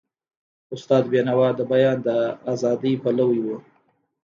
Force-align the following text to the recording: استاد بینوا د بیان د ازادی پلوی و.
استاد 0.75 1.03
بینوا 1.11 1.47
د 1.55 1.59
بیان 1.71 1.97
د 2.07 2.09
ازادی 2.51 2.93
پلوی 3.03 3.39
و. 3.43 3.47